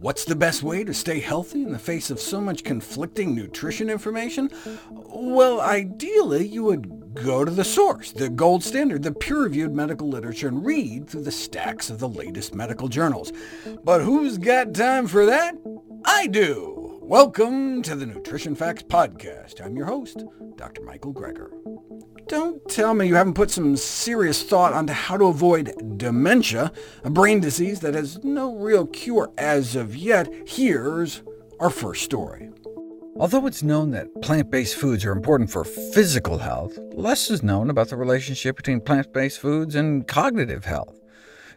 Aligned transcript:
What's 0.00 0.24
the 0.24 0.34
best 0.34 0.62
way 0.62 0.82
to 0.82 0.94
stay 0.94 1.20
healthy 1.20 1.62
in 1.62 1.72
the 1.72 1.78
face 1.78 2.10
of 2.10 2.18
so 2.18 2.40
much 2.40 2.64
conflicting 2.64 3.34
nutrition 3.34 3.90
information? 3.90 4.48
Well, 4.88 5.60
ideally, 5.60 6.48
you 6.48 6.64
would 6.64 7.14
go 7.22 7.44
to 7.44 7.50
the 7.50 7.64
source, 7.64 8.10
the 8.10 8.30
gold 8.30 8.64
standard, 8.64 9.02
the 9.02 9.12
peer-reviewed 9.12 9.74
medical 9.74 10.08
literature, 10.08 10.48
and 10.48 10.64
read 10.64 11.06
through 11.06 11.24
the 11.24 11.30
stacks 11.30 11.90
of 11.90 11.98
the 11.98 12.08
latest 12.08 12.54
medical 12.54 12.88
journals. 12.88 13.30
But 13.84 14.00
who's 14.00 14.38
got 14.38 14.72
time 14.72 15.06
for 15.06 15.26
that? 15.26 15.54
I 16.06 16.28
do! 16.28 17.00
Welcome 17.02 17.82
to 17.82 17.94
the 17.94 18.06
Nutrition 18.06 18.54
Facts 18.54 18.82
Podcast. 18.82 19.62
I'm 19.62 19.76
your 19.76 19.84
host, 19.84 20.24
Dr. 20.56 20.80
Michael 20.80 21.12
Greger. 21.12 21.50
Don't 22.30 22.64
tell 22.68 22.94
me 22.94 23.08
you 23.08 23.16
haven't 23.16 23.34
put 23.34 23.50
some 23.50 23.76
serious 23.76 24.40
thought 24.44 24.72
onto 24.72 24.92
how 24.92 25.16
to 25.16 25.24
avoid 25.24 25.74
dementia, 25.96 26.70
a 27.02 27.10
brain 27.10 27.40
disease 27.40 27.80
that 27.80 27.94
has 27.94 28.22
no 28.22 28.54
real 28.54 28.86
cure 28.86 29.32
as 29.36 29.74
of 29.74 29.96
yet. 29.96 30.32
Here's 30.46 31.22
our 31.58 31.70
first 31.70 32.04
story. 32.04 32.48
Although 33.16 33.48
it's 33.48 33.64
known 33.64 33.90
that 33.90 34.22
plant-based 34.22 34.76
foods 34.76 35.04
are 35.04 35.10
important 35.10 35.50
for 35.50 35.64
physical 35.64 36.38
health, 36.38 36.78
less 36.92 37.30
is 37.30 37.42
known 37.42 37.68
about 37.68 37.88
the 37.88 37.96
relationship 37.96 38.54
between 38.54 38.80
plant-based 38.80 39.40
foods 39.40 39.74
and 39.74 40.06
cognitive 40.06 40.64
health. 40.64 40.99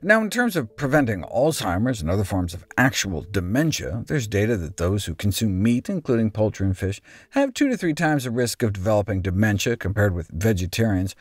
Now, 0.05 0.21
in 0.21 0.29
terms 0.29 0.57
of 0.57 0.75
preventing 0.75 1.21
Alzheimer's 1.23 2.01
and 2.01 2.11
other 2.11 2.25
forms 2.25 2.53
of 2.53 2.65
actual 2.77 3.25
dementia, 3.31 4.03
there's 4.07 4.27
data 4.27 4.57
that 4.57 4.75
those 4.75 5.05
who 5.05 5.15
consume 5.15 5.63
meat, 5.63 5.89
including 5.89 6.29
poultry 6.29 6.67
and 6.67 6.77
fish, 6.77 6.99
have 7.29 7.53
two 7.53 7.69
to 7.69 7.77
three 7.77 7.93
times 7.93 8.25
the 8.25 8.31
risk 8.31 8.63
of 8.63 8.73
developing 8.73 9.21
dementia 9.21 9.77
compared 9.77 10.13
with 10.13 10.27
vegetarians. 10.27 11.15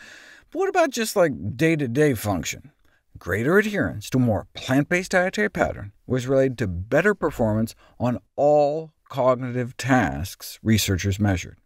But 0.51 0.59
what 0.59 0.69
about 0.69 0.91
just 0.91 1.15
like 1.15 1.57
day-to-day 1.57 2.13
-day 2.13 2.19
function? 2.19 2.73
Greater 3.19 3.57
adherence 3.57 4.11
to 4.11 4.19
a 4.19 4.21
more 4.21 4.49
plant-based 4.53 5.13
dietary 5.13 5.49
pattern 5.49 5.93
was 6.05 6.27
related 6.27 6.59
to 6.59 6.67
better 6.67 7.15
performance 7.15 7.77
on 8.01 8.19
all 8.35 8.93
cognitive 9.09 9.77
tasks 9.77 10.59
researchers 10.61 11.21
measured. 11.21 11.57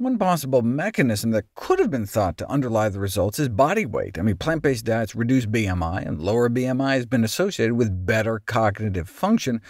One 0.00 0.16
possible 0.16 0.62
mechanism 0.62 1.32
that 1.32 1.54
could 1.54 1.78
have 1.78 1.90
been 1.90 2.06
thought 2.06 2.38
to 2.38 2.48
underlie 2.48 2.88
the 2.88 2.98
results 2.98 3.38
is 3.38 3.50
body 3.50 3.84
weight. 3.84 4.18
I 4.18 4.22
mean, 4.22 4.38
plant-based 4.38 4.86
diets 4.86 5.14
reduce 5.14 5.44
BMI, 5.44 6.06
and 6.06 6.22
lower 6.22 6.48
BMI 6.48 6.94
has 6.94 7.04
been 7.04 7.22
associated 7.22 7.74
with 7.74 8.06
better 8.06 8.40
cognitive 8.46 9.10
function, 9.10 9.60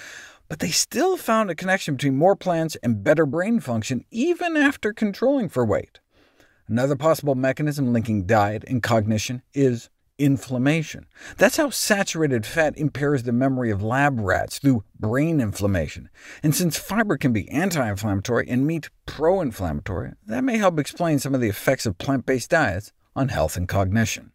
but 0.49 0.61
they 0.61 0.69
still 0.69 1.17
found 1.17 1.51
a 1.51 1.57
connection 1.57 1.97
between 1.97 2.15
more 2.15 2.37
plants 2.37 2.77
and 2.81 3.03
better 3.03 3.27
brain 3.27 3.59
function, 3.59 4.05
even 4.13 4.57
after 4.57 4.93
controlling 4.93 5.49
for 5.49 5.65
weight. 5.65 5.99
Another 6.69 6.95
possible 6.95 7.35
mechanism 7.35 7.93
linking 7.93 8.25
diet 8.25 8.63
and 8.69 8.85
cognition 8.85 9.43
is 9.53 9.91
inflammation. 10.21 11.07
That's 11.39 11.57
how 11.57 11.71
saturated 11.71 12.45
fat 12.45 12.77
impairs 12.77 13.23
the 13.23 13.33
memory 13.33 13.71
of 13.71 13.83
lab 13.83 14.21
rats 14.21 14.59
through 14.59 14.85
brain 14.99 15.41
inflammation. 15.41 16.11
And 16.43 16.55
since 16.55 16.77
fiber 16.77 17.17
can 17.17 17.33
be 17.33 17.49
anti-inflammatory 17.49 18.47
and 18.49 18.67
meat 18.67 18.91
pro-inflammatory, 19.07 20.13
that 20.27 20.45
may 20.45 20.59
help 20.59 20.79
explain 20.79 21.19
some 21.19 21.35
of 21.35 21.41
the 21.41 21.49
effects 21.49 21.87
of 21.87 21.99
plant-based 21.99 22.51
diets 22.51 22.93
on 23.17 23.29
health 23.29 23.57
and 23.57 23.67
cognition. 23.67 24.33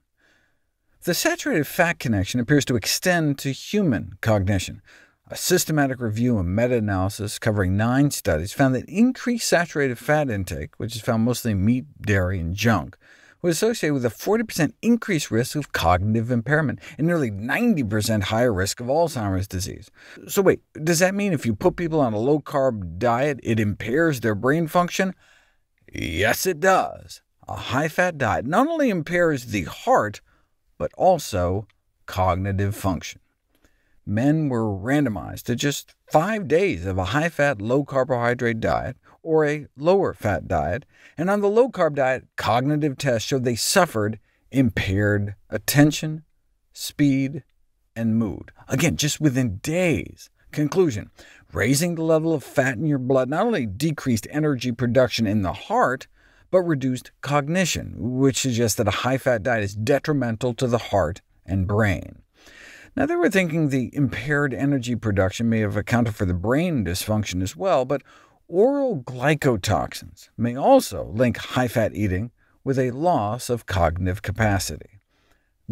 The 1.04 1.14
saturated 1.14 1.68
fat 1.68 2.00
connection 2.00 2.40
appears 2.40 2.66
to 2.66 2.76
extend 2.76 3.38
to 3.40 3.52
human 3.52 4.14
cognition. 4.22 4.82
A 5.30 5.36
systematic 5.36 6.00
review 6.02 6.40
and 6.40 6.56
meta-analysis 6.56 7.40
covering 7.40 7.78
nine 7.78 8.12
studies 8.12 8.54
found 8.54 8.76
that 8.76 8.90
increased 8.90 9.48
saturated 9.48 9.98
fat 9.98 10.30
intake, 10.30 10.72
which 10.78 10.96
is 10.96 11.02
found 11.02 11.24
mostly 11.24 11.52
in 11.52 11.64
meat, 11.64 11.86
dairy, 12.02 12.40
and 12.40 12.56
junk, 12.56 12.98
was 13.46 13.58
associated 13.58 13.94
with 13.94 14.06
a 14.06 14.10
40% 14.10 14.74
increased 14.82 15.30
risk 15.30 15.56
of 15.56 15.72
cognitive 15.72 16.32
impairment 16.32 16.80
and 16.98 17.06
nearly 17.06 17.30
90% 17.30 18.24
higher 18.24 18.52
risk 18.52 18.80
of 18.80 18.88
Alzheimer's 18.88 19.48
disease. 19.48 19.92
So 20.28 20.42
wait, 20.42 20.62
does 20.84 21.00
that 21.00 21.14
mean 21.14 21.32
if 21.32 21.46
you 21.46 21.54
put 21.54 21.76
people 21.76 22.00
on 22.00 22.14
a 22.14 22.20
low-carb 22.20 22.98
diet, 22.98 23.40
it 23.44 23.60
impairs 23.60 24.22
their 24.22 24.34
brain 24.34 24.68
function? 24.68 25.14
Yes, 25.94 26.48
it 26.48 26.60
does. 26.60 27.22
A 27.48 27.56
high-fat 27.56 28.18
diet 28.18 28.48
not 28.48 28.68
only 28.68 28.90
impairs 28.90 29.46
the 29.46 29.66
heart, 29.66 30.22
but 30.80 30.92
also 30.98 31.68
cognitive 32.08 32.76
function. 32.76 33.22
Men 34.08 34.50
were 34.50 34.66
randomized 34.66 35.44
to 35.44 35.56
just 35.56 35.94
five 36.12 36.48
days 36.48 36.86
of 36.86 36.98
a 36.98 37.06
high-fat, 37.06 37.62
low-carbohydrate 37.62 38.60
diet, 38.60 38.98
or 39.26 39.46
a 39.46 39.68
lower-fat 39.76 40.48
diet, 40.48 40.86
and 41.18 41.30
on 41.30 41.42
the 41.42 41.50
low-carb 41.50 41.96
diet, 41.96 42.26
cognitive 42.38 42.98
tests 42.98 43.28
showed 43.28 43.44
they 43.44 43.56
suffered 43.56 44.20
impaired 44.52 45.36
attention, 45.50 46.24
speed, 46.72 47.44
and 47.96 48.18
mood. 48.18 48.52
Again, 48.68 48.96
just 48.96 49.20
within 49.20 49.58
days. 49.58 50.30
Conclusion, 50.52 51.10
raising 51.52 51.96
the 51.96 52.04
level 52.04 52.34
of 52.34 52.44
fat 52.44 52.78
in 52.78 52.86
your 52.86 53.00
blood 53.00 53.30
not 53.30 53.46
only 53.46 53.66
decreased 53.66 54.28
energy 54.30 54.72
production 54.72 55.28
in 55.28 55.42
the 55.42 55.54
heart, 55.54 56.08
but 56.52 56.62
reduced 56.62 57.12
cognition, 57.22 57.96
which 57.98 58.40
suggests 58.40 58.78
that 58.78 58.88
a 58.88 59.02
high-fat 59.02 59.44
diet 59.44 59.64
is 59.64 59.76
detrimental 59.76 60.54
to 60.54 60.68
the 60.68 60.78
heart 60.78 61.22
and 61.46 61.68
brain. 61.68 62.22
Now, 62.96 63.06
they 63.06 63.18
were 63.18 63.30
thinking 63.30 63.68
the 63.68 63.94
impaired 63.94 64.54
energy 64.54 64.96
production 64.96 65.50
may 65.50 65.60
have 65.60 65.76
accounted 65.76 66.16
for 66.16 66.26
the 66.26 66.34
brain 66.34 66.86
dysfunction 66.86 67.44
as 67.44 67.54
well, 67.54 67.84
but 67.84 68.02
Oral 68.48 69.02
glycotoxins 69.02 70.30
may 70.38 70.56
also 70.56 71.06
link 71.06 71.38
high-fat 71.38 71.96
eating 71.96 72.30
with 72.64 72.78
a 72.78 72.92
loss 72.92 73.50
of 73.50 73.66
cognitive 73.66 74.22
capacity. 74.22 75.02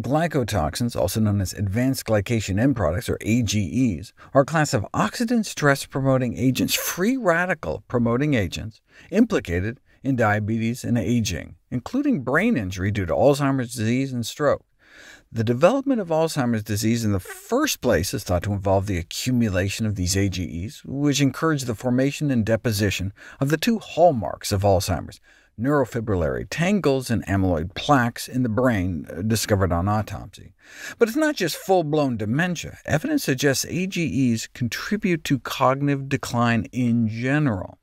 Glycotoxins, 0.00 0.96
also 0.96 1.20
known 1.20 1.40
as 1.40 1.52
advanced 1.52 2.04
glycation 2.04 2.58
end 2.58 2.74
products, 2.74 3.08
or 3.08 3.16
AGEs, 3.20 4.12
are 4.32 4.42
a 4.42 4.44
class 4.44 4.74
of 4.74 4.84
oxidant 4.92 5.44
stress-promoting 5.44 6.36
agents, 6.36 6.74
free 6.74 7.16
radical-promoting 7.16 8.34
agents, 8.34 8.80
implicated 9.12 9.78
in 10.02 10.16
diabetes 10.16 10.82
and 10.82 10.98
aging, 10.98 11.54
including 11.70 12.22
brain 12.22 12.56
injury 12.56 12.90
due 12.90 13.06
to 13.06 13.14
Alzheimer's 13.14 13.72
disease 13.72 14.12
and 14.12 14.26
stroke. 14.26 14.64
The 15.34 15.42
development 15.42 16.00
of 16.00 16.10
Alzheimer's 16.10 16.62
disease 16.62 17.04
in 17.04 17.10
the 17.10 17.18
first 17.18 17.80
place 17.80 18.14
is 18.14 18.22
thought 18.22 18.44
to 18.44 18.52
involve 18.52 18.86
the 18.86 18.98
accumulation 18.98 19.84
of 19.84 19.96
these 19.96 20.16
AGEs, 20.16 20.84
which 20.84 21.20
encourage 21.20 21.64
the 21.64 21.74
formation 21.74 22.30
and 22.30 22.46
deposition 22.46 23.12
of 23.40 23.48
the 23.48 23.56
two 23.56 23.80
hallmarks 23.80 24.52
of 24.52 24.62
Alzheimer's, 24.62 25.20
neurofibrillary 25.60 26.46
tangles 26.48 27.10
and 27.10 27.26
amyloid 27.26 27.74
plaques 27.74 28.28
in 28.28 28.44
the 28.44 28.48
brain 28.48 29.08
uh, 29.10 29.22
discovered 29.22 29.72
on 29.72 29.88
autopsy. 29.88 30.52
But 31.00 31.08
it's 31.08 31.16
not 31.16 31.34
just 31.34 31.56
full-blown 31.56 32.16
dementia. 32.16 32.78
Evidence 32.84 33.24
suggests 33.24 33.64
AGEs 33.64 34.46
contribute 34.54 35.24
to 35.24 35.40
cognitive 35.40 36.08
decline 36.08 36.66
in 36.70 37.08
general. 37.08 37.78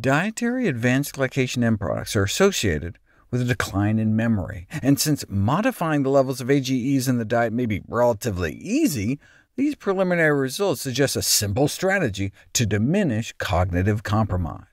Dietary 0.00 0.66
advanced 0.66 1.14
glycation 1.14 1.62
end 1.62 1.78
products 1.78 2.16
are 2.16 2.24
associated 2.24 2.98
with 3.34 3.42
a 3.42 3.46
decline 3.46 3.98
in 3.98 4.14
memory. 4.14 4.68
And 4.80 5.00
since 5.00 5.24
modifying 5.28 6.04
the 6.04 6.08
levels 6.08 6.40
of 6.40 6.52
AGEs 6.52 7.08
in 7.08 7.18
the 7.18 7.24
diet 7.24 7.52
may 7.52 7.66
be 7.66 7.82
relatively 7.88 8.52
easy, 8.52 9.18
these 9.56 9.74
preliminary 9.74 10.38
results 10.38 10.82
suggest 10.82 11.16
a 11.16 11.22
simple 11.22 11.66
strategy 11.66 12.32
to 12.52 12.64
diminish 12.64 13.34
cognitive 13.38 14.04
compromise. 14.04 14.68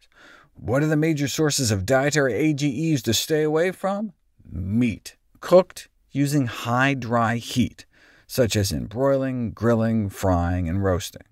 What 0.54 0.84
are 0.84 0.88
the 0.88 0.96
major 0.96 1.28
sources 1.28 1.72
of 1.72 1.88
dietary 1.88 2.36
AGEs 2.36 3.02
to 3.02 3.16
stay 3.16 3.42
away 3.42 3.72
from? 3.72 4.14
Meat, 4.48 5.16
cooked 5.40 5.90
using 6.12 6.46
high 6.46 6.94
dry 6.94 7.38
heat, 7.38 7.88
such 8.28 8.56
as 8.56 8.72
in 8.72 8.86
broiling, 8.86 9.54
grilling, 9.54 10.08
frying, 10.08 10.70
and 10.70 10.84
roasting. 10.84 11.26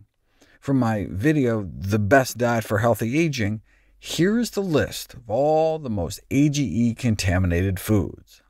From 0.59 0.79
my 0.79 1.05
video, 1.11 1.69
The 1.77 1.99
Best 1.99 2.39
Diet 2.39 2.63
for 2.63 2.79
Healthy 2.79 3.19
Aging, 3.19 3.61
here 3.99 4.39
is 4.39 4.51
the 4.51 4.61
list 4.61 5.13
of 5.13 5.29
all 5.29 5.77
the 5.77 5.89
most 5.89 6.19
AGE-contaminated 6.31 7.79
foods. 7.79 8.41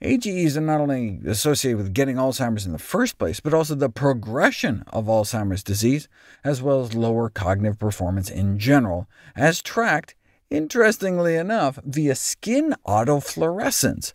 AGEs 0.00 0.56
are 0.56 0.60
not 0.60 0.80
only 0.80 1.20
associated 1.26 1.78
with 1.78 1.94
getting 1.94 2.16
Alzheimer's 2.16 2.66
in 2.66 2.72
the 2.72 2.78
first 2.78 3.18
place, 3.18 3.38
but 3.38 3.54
also 3.54 3.76
the 3.76 3.88
progression 3.88 4.82
of 4.88 5.04
Alzheimer's 5.06 5.62
disease, 5.62 6.08
as 6.42 6.60
well 6.60 6.80
as 6.80 6.92
lower 6.92 7.30
cognitive 7.30 7.78
performance 7.78 8.28
in 8.28 8.58
general, 8.58 9.06
as 9.36 9.62
tracked, 9.62 10.16
interestingly 10.50 11.36
enough, 11.36 11.78
via 11.84 12.16
skin 12.16 12.74
autofluorescence, 12.84 14.12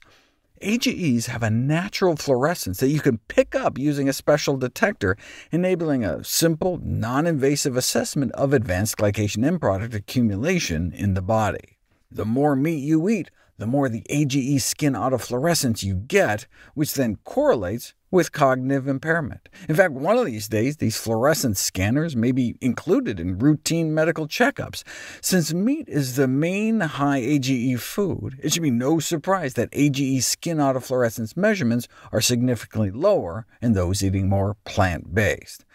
AGEs 0.61 1.27
have 1.27 1.43
a 1.43 1.49
natural 1.49 2.15
fluorescence 2.15 2.79
that 2.79 2.89
you 2.89 2.99
can 2.99 3.19
pick 3.27 3.55
up 3.55 3.77
using 3.77 4.09
a 4.09 4.13
special 4.13 4.57
detector, 4.57 5.17
enabling 5.51 6.03
a 6.03 6.23
simple, 6.23 6.79
non-invasive 6.83 7.75
assessment 7.75 8.31
of 8.33 8.53
advanced 8.53 8.97
glycation 8.97 9.45
end 9.45 9.61
product 9.61 9.93
accumulation 9.93 10.91
in 10.91 11.13
the 11.13 11.21
body. 11.21 11.77
The 12.11 12.25
more 12.25 12.55
meat 12.55 12.79
you 12.79 13.09
eat, 13.09 13.29
the 13.57 13.67
more 13.67 13.89
the 13.89 14.05
AGE 14.09 14.61
skin 14.61 14.93
autofluorescence 14.93 15.83
you 15.83 15.95
get, 15.95 16.47
which 16.73 16.93
then 16.93 17.17
correlates 17.23 17.93
with 18.09 18.31
cognitive 18.31 18.87
impairment. 18.87 19.49
In 19.67 19.75
fact, 19.75 19.93
one 19.93 20.17
of 20.17 20.25
these 20.25 20.47
days, 20.47 20.77
these 20.77 20.97
fluorescent 20.97 21.57
scanners 21.57 22.15
may 22.15 22.31
be 22.31 22.55
included 22.61 23.19
in 23.19 23.37
routine 23.37 23.93
medical 23.93 24.27
checkups. 24.27 24.83
Since 25.21 25.53
meat 25.53 25.89
is 25.89 26.15
the 26.15 26.27
main 26.27 26.79
high 26.79 27.17
AGE 27.17 27.79
food, 27.79 28.39
it 28.41 28.53
should 28.53 28.63
be 28.63 28.71
no 28.71 28.99
surprise 28.99 29.55
that 29.55 29.69
AGE 29.73 30.23
skin 30.23 30.57
autofluorescence 30.57 31.35
measurements 31.35 31.87
are 32.11 32.21
significantly 32.21 32.91
lower 32.91 33.45
in 33.61 33.73
those 33.73 34.03
eating 34.03 34.29
more 34.29 34.55
plant-based. 34.63 35.65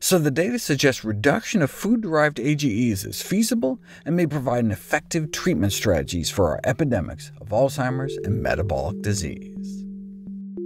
So 0.00 0.18
the 0.18 0.32
data 0.32 0.58
suggests 0.58 1.04
reduction 1.04 1.62
of 1.62 1.70
food-derived 1.70 2.40
AGEs 2.40 3.04
is 3.04 3.22
feasible 3.22 3.78
and 4.04 4.16
may 4.16 4.26
provide 4.26 4.64
an 4.64 4.72
effective 4.72 5.30
treatment 5.30 5.72
strategies 5.72 6.28
for 6.28 6.48
our 6.48 6.60
epidemics 6.64 7.30
of 7.40 7.50
Alzheimer's 7.50 8.16
and 8.24 8.42
metabolic 8.42 9.00
disease. 9.02 9.81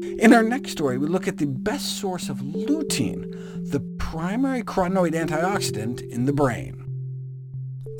In 0.02 0.32
our 0.32 0.42
next 0.42 0.72
story, 0.72 0.98
we 0.98 1.06
look 1.06 1.28
at 1.28 1.38
the 1.38 1.46
best 1.46 1.98
source 1.98 2.28
of 2.28 2.38
lutein, 2.38 3.70
the 3.70 3.80
primary 3.98 4.62
carotenoid 4.62 5.12
antioxidant 5.12 6.00
in 6.08 6.24
the 6.24 6.32
brain. 6.32 6.82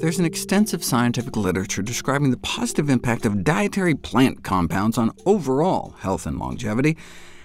There's 0.00 0.18
an 0.18 0.24
extensive 0.24 0.84
scientific 0.84 1.36
literature 1.36 1.82
describing 1.82 2.30
the 2.30 2.36
positive 2.38 2.90
impact 2.90 3.24
of 3.24 3.44
dietary 3.44 3.94
plant 3.94 4.44
compounds 4.44 4.98
on 4.98 5.12
overall 5.24 5.94
health 5.98 6.26
and 6.26 6.38
longevity, 6.38 6.96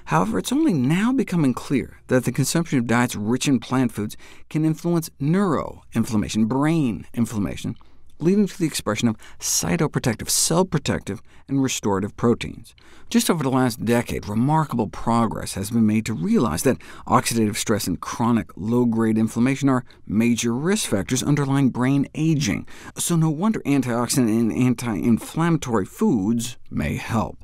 However, 0.06 0.39
it's 0.39 0.51
only 0.51 0.74
now 0.74 1.13
becoming 1.13 1.53
clear 1.53 2.00
that 2.07 2.25
the 2.25 2.31
consumption 2.31 2.80
of 2.80 2.88
diets 2.88 3.15
rich 3.15 3.48
in 3.48 3.59
plant 3.59 3.92
foods 3.92 4.18
can 4.50 4.65
influence 4.65 5.09
neuroinflammation, 5.21 6.48
brain 6.48 7.07
inflammation, 7.13 7.77
leading 8.21 8.47
to 8.47 8.57
the 8.57 8.65
expression 8.65 9.07
of 9.07 9.18
cytoprotective, 9.39 10.29
cell-protective, 10.29 11.21
and 11.47 11.62
restorative 11.62 12.15
proteins. 12.15 12.75
Just 13.09 13.29
over 13.29 13.44
the 13.44 13.50
last 13.50 13.83
decade, 13.83 14.29
remarkable 14.29 14.88
progress 14.88 15.56
has 15.56 15.71
been 15.71 15.85
made 15.85 16.06
to 16.06 16.13
realize 16.13 16.63
that 16.63 16.77
oxidative 17.07 17.57
stress 17.57 17.88
and 17.88 18.00
chronic 18.00 18.50
low-grade 18.56 19.18
inflammation 19.18 19.68
are 19.68 19.83
major 20.07 20.53
risk 20.53 20.89
factors 20.89 21.21
underlying 21.21 21.69
brain 21.69 22.07
aging, 22.15 22.65
so 22.97 23.15
no 23.15 23.29
wonder 23.29 23.59
antioxidant 23.65 24.29
and 24.29 24.53
anti-inflammatory 24.53 25.85
foods 25.85 26.57
may 26.69 26.95
help. 26.95 27.44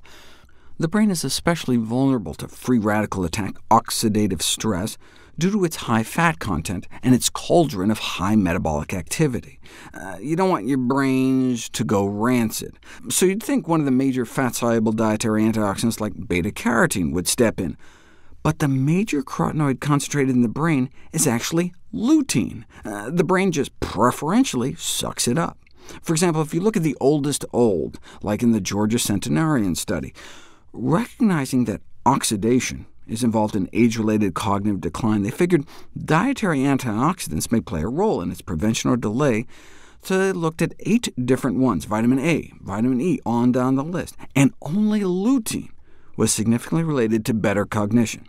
The 0.79 0.87
brain 0.87 1.09
is 1.09 1.23
especially 1.23 1.77
vulnerable 1.77 2.35
to 2.35 2.47
free 2.47 2.77
radical 2.77 3.25
attack 3.25 3.55
oxidative 3.71 4.43
stress 4.43 4.97
due 5.37 5.51
to 5.51 5.63
its 5.63 5.75
high 5.77 6.03
fat 6.03 6.39
content 6.39 6.87
and 7.03 7.13
its 7.13 7.29
cauldron 7.29 7.91
of 7.91 7.99
high 7.99 8.35
metabolic 8.35 8.93
activity. 8.93 9.59
Uh, 9.93 10.17
you 10.19 10.35
don't 10.35 10.49
want 10.49 10.67
your 10.67 10.77
brains 10.77 11.69
to 11.69 11.83
go 11.83 12.05
rancid, 12.05 12.77
so 13.09 13.25
you'd 13.25 13.43
think 13.43 13.67
one 13.67 13.79
of 13.79 13.85
the 13.85 13.91
major 13.91 14.25
fat-soluble 14.25 14.91
dietary 14.91 15.43
antioxidants 15.43 15.99
like 15.99 16.27
beta-carotene 16.27 17.11
would 17.13 17.27
step 17.27 17.59
in. 17.59 17.77
But 18.43 18.59
the 18.59 18.67
major 18.67 19.23
carotenoid 19.23 19.81
concentrated 19.81 20.35
in 20.35 20.41
the 20.41 20.47
brain 20.47 20.89
is 21.11 21.27
actually 21.27 21.73
lutein. 21.93 22.63
Uh, 22.85 23.09
the 23.09 23.23
brain 23.23 23.51
just 23.51 23.77
preferentially 23.79 24.75
sucks 24.75 25.27
it 25.27 25.37
up. 25.37 25.57
For 26.01 26.13
example, 26.13 26.41
if 26.41 26.53
you 26.53 26.61
look 26.61 26.77
at 26.77 26.83
the 26.83 26.97
oldest 26.99 27.45
old, 27.51 27.99
like 28.21 28.43
in 28.43 28.51
the 28.51 28.61
Georgia 28.61 28.99
centenarian 28.99 29.75
study, 29.75 30.13
Recognizing 30.79 31.65
that 31.65 31.81
oxidation 32.05 32.85
is 33.07 33.23
involved 33.23 33.55
in 33.55 33.69
age-related 33.73 34.33
cognitive 34.33 34.81
decline, 34.81 35.23
they 35.23 35.29
figured 35.29 35.65
dietary 35.97 36.59
antioxidants 36.59 37.51
may 37.51 37.61
play 37.61 37.81
a 37.81 37.87
role 37.87 38.21
in 38.21 38.31
its 38.31 38.41
prevention 38.41 38.89
or 38.89 38.97
delay, 38.97 39.45
so 40.01 40.17
they 40.17 40.31
looked 40.31 40.61
at 40.61 40.73
eight 40.81 41.13
different 41.25 41.57
ones, 41.57 41.85
vitamin 41.85 42.19
A, 42.19 42.51
vitamin 42.61 43.01
E, 43.01 43.19
on 43.25 43.51
down 43.51 43.75
the 43.75 43.83
list, 43.83 44.15
and 44.35 44.53
only 44.61 45.01
lutein 45.01 45.69
was 46.15 46.31
significantly 46.31 46.83
related 46.83 47.25
to 47.25 47.33
better 47.33 47.65
cognition. 47.65 48.27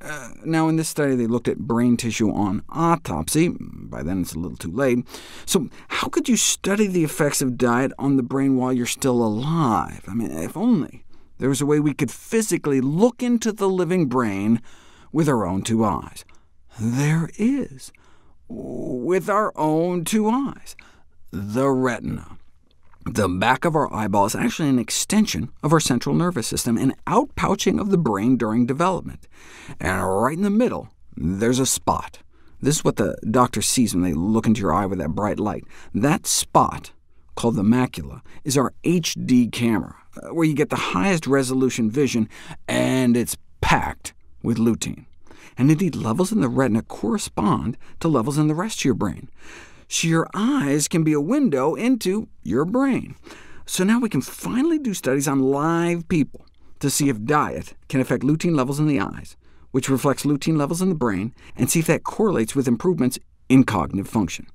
Uh, 0.00 0.30
now, 0.44 0.68
in 0.68 0.76
this 0.76 0.88
study, 0.88 1.14
they 1.14 1.28
looked 1.28 1.46
at 1.46 1.58
brain 1.58 1.96
tissue 1.96 2.30
on 2.32 2.62
autopsy. 2.68 3.50
By 3.60 4.02
then, 4.02 4.22
it's 4.22 4.34
a 4.34 4.38
little 4.38 4.56
too 4.56 4.72
late. 4.72 5.06
So 5.46 5.68
how 5.88 6.08
could 6.08 6.28
you 6.28 6.36
study 6.36 6.88
the 6.88 7.04
effects 7.04 7.40
of 7.40 7.56
diet 7.56 7.92
on 8.00 8.16
the 8.16 8.24
brain 8.24 8.56
while 8.56 8.72
you're 8.72 8.84
still 8.84 9.22
alive? 9.22 10.02
I 10.08 10.14
mean, 10.14 10.32
if 10.32 10.56
only 10.56 11.04
there 11.42 11.48
was 11.48 11.60
a 11.60 11.66
way 11.66 11.80
we 11.80 11.92
could 11.92 12.12
physically 12.12 12.80
look 12.80 13.20
into 13.20 13.50
the 13.50 13.68
living 13.68 14.06
brain 14.06 14.62
with 15.10 15.28
our 15.28 15.44
own 15.44 15.62
two 15.62 15.84
eyes. 15.84 16.24
There 16.78 17.30
is, 17.36 17.90
with 18.46 19.28
our 19.28 19.52
own 19.56 20.04
two 20.04 20.28
eyes, 20.28 20.76
the 21.32 21.68
retina. 21.68 22.38
The 23.06 23.28
back 23.28 23.64
of 23.64 23.74
our 23.74 23.92
eyeball 23.92 24.26
is 24.26 24.36
actually 24.36 24.68
an 24.68 24.78
extension 24.78 25.50
of 25.64 25.72
our 25.72 25.80
central 25.80 26.14
nervous 26.14 26.46
system, 26.46 26.78
an 26.78 26.94
outpouching 27.08 27.80
of 27.80 27.90
the 27.90 27.98
brain 27.98 28.36
during 28.36 28.64
development. 28.64 29.26
And 29.80 30.00
right 30.00 30.36
in 30.36 30.44
the 30.44 30.48
middle, 30.48 30.90
there's 31.16 31.58
a 31.58 31.66
spot. 31.66 32.20
This 32.60 32.76
is 32.76 32.84
what 32.84 32.98
the 32.98 33.16
doctor 33.28 33.62
sees 33.62 33.96
when 33.96 34.04
they 34.04 34.14
look 34.14 34.46
into 34.46 34.60
your 34.60 34.72
eye 34.72 34.86
with 34.86 35.00
that 35.00 35.16
bright 35.16 35.40
light. 35.40 35.64
That 35.92 36.24
spot, 36.24 36.92
called 37.34 37.56
the 37.56 37.64
macula, 37.64 38.20
is 38.44 38.56
our 38.56 38.72
HD 38.84 39.50
camera. 39.50 40.01
Uh, 40.14 40.34
where 40.34 40.46
you 40.46 40.54
get 40.54 40.68
the 40.68 40.76
highest 40.76 41.26
resolution 41.26 41.90
vision, 41.90 42.28
and 42.68 43.16
it's 43.16 43.36
packed 43.62 44.12
with 44.42 44.58
lutein. 44.58 45.06
And 45.56 45.70
indeed, 45.70 45.96
levels 45.96 46.32
in 46.32 46.40
the 46.40 46.50
retina 46.50 46.82
correspond 46.82 47.78
to 48.00 48.08
levels 48.08 48.36
in 48.36 48.48
the 48.48 48.54
rest 48.54 48.80
of 48.80 48.84
your 48.84 48.94
brain. 48.94 49.30
So 49.88 50.08
your 50.08 50.28
eyes 50.34 50.86
can 50.86 51.02
be 51.02 51.14
a 51.14 51.20
window 51.20 51.74
into 51.74 52.28
your 52.42 52.66
brain. 52.66 53.14
So 53.64 53.84
now 53.84 54.00
we 54.00 54.08
can 54.10 54.20
finally 54.20 54.78
do 54.78 54.92
studies 54.92 55.28
on 55.28 55.40
live 55.40 56.08
people 56.08 56.46
to 56.80 56.90
see 56.90 57.08
if 57.08 57.24
diet 57.24 57.74
can 57.88 58.00
affect 58.00 58.22
lutein 58.22 58.54
levels 58.54 58.80
in 58.80 58.88
the 58.88 59.00
eyes, 59.00 59.36
which 59.70 59.88
reflects 59.88 60.24
lutein 60.24 60.58
levels 60.58 60.82
in 60.82 60.88
the 60.90 60.94
brain, 60.94 61.34
and 61.56 61.70
see 61.70 61.80
if 61.80 61.86
that 61.86 62.04
correlates 62.04 62.54
with 62.54 62.68
improvements 62.68 63.18
in 63.48 63.64
cognitive 63.64 64.08
function. 64.08 64.46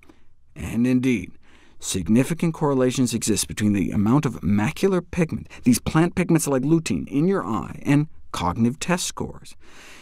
And 0.56 0.86
indeed, 0.86 1.32
Significant 1.80 2.54
correlations 2.54 3.14
exist 3.14 3.48
between 3.48 3.74
the 3.74 3.92
amount 3.92 4.26
of 4.26 4.42
macular 4.42 5.04
pigment, 5.12 5.48
these 5.64 5.80
plant 5.80 6.16
pigments 6.16 6.48
like 6.48 6.64
lutein, 6.64 7.08
in 7.08 7.28
your 7.28 7.46
eye, 7.46 7.80
and 7.84 8.08
cognitive 8.32 8.80
test 8.80 9.06
scores. 9.06 9.56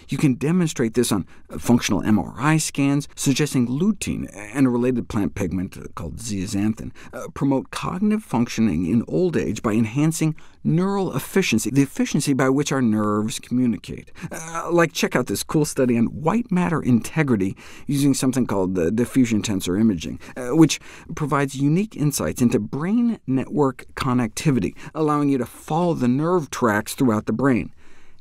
You 0.08 0.18
can 0.18 0.36
demonstrate 0.36 0.94
this 0.94 1.12
on 1.12 1.26
functional 1.58 2.02
MRI 2.02 2.62
scans, 2.62 3.08
suggesting 3.16 3.68
lutein 3.68 4.30
and 4.34 4.68
a 4.68 4.70
related 4.70 5.10
plant 5.10 5.36
pigment 5.36 5.78
called 5.96 6.18
zeaxanthin 6.18 6.92
uh, 7.14 7.28
promote 7.34 7.72
cognitive 7.72 8.24
functioning 8.24 8.86
in 8.86 9.04
old 9.08 9.36
age 9.36 9.62
by 9.62 9.74
enhancing 9.74 10.36
neural 10.64 11.16
efficiency, 11.16 11.70
the 11.70 11.82
efficiency 11.82 12.34
by 12.34 12.50
which 12.50 12.72
our 12.72 12.82
nerves 12.82 13.40
communicate. 13.40 14.12
Uh, 14.32 14.70
like, 14.72 14.94
check 14.94 15.16
out 15.16 15.28
this 15.28 15.44
cool 15.44 15.66
study 15.66 15.98
on 15.98 16.06
white 16.08 16.52
matter 16.52 16.82
integrity 16.82 17.56
using 17.88 18.14
something 18.14 18.46
called 18.46 18.76
the 18.76 18.92
diffusion 18.92 19.42
tensor 19.42 19.80
imaging, 19.80 20.20
uh, 20.36 20.50
which 20.56 20.80
provides 21.16 21.56
unique 21.56 21.96
insights 21.96 22.42
into 22.42 22.60
brain 22.60 23.20
network 23.28 23.86
connectivity, 23.96 24.76
allowing 24.94 25.30
you 25.30 25.38
to 25.38 25.46
follow 25.46 25.94
the 25.94 26.08
nerve 26.08 26.50
tracks 26.50 26.96
throughout 26.96 27.26
the 27.26 27.34
brain 27.34 27.72